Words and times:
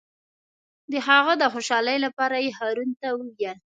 د 0.91 0.93
هغه 1.07 1.33
د 1.41 1.43
خوشحالۍ 1.53 1.97
لپاره 2.05 2.35
یې 2.45 2.49
هارون 2.59 2.89
ته 3.01 3.07
وویل. 3.17 3.57